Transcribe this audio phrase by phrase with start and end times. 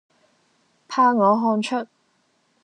[0.87, 1.87] 怕我看出，